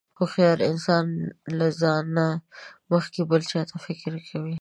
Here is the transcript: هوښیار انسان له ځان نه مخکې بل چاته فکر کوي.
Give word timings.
هوښیار 0.17 0.59
انسان 0.71 1.05
له 1.57 1.67
ځان 1.81 2.03
نه 2.17 2.27
مخکې 2.91 3.21
بل 3.29 3.41
چاته 3.51 3.75
فکر 3.85 4.11
کوي. 4.27 4.49